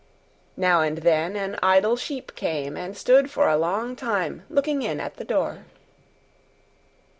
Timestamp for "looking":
4.49-4.81